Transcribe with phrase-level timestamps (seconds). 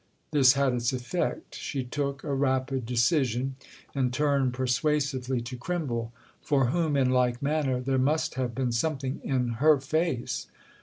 [0.31, 3.55] This had its effect; she took a rapid decision
[3.93, 9.49] and turned persuasively to Crimble—for whom, in like manner, there must have been something in
[9.61, 10.47] her face.